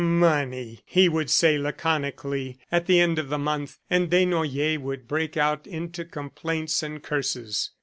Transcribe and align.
"Money!" 0.03 0.79
he 0.87 1.07
would 1.07 1.29
say 1.29 1.59
laconically 1.59 2.57
at 2.71 2.87
the 2.87 2.99
end 2.99 3.19
of 3.19 3.29
the 3.29 3.37
month, 3.37 3.77
and 3.87 4.09
Desnoyers 4.09 4.79
would 4.79 5.07
break 5.07 5.37
out 5.37 5.67
into 5.67 6.03
complaints 6.03 6.81
and 6.81 7.03
curses. 7.03 7.69